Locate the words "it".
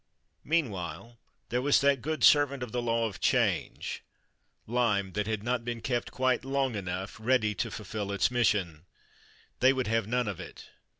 10.39-10.69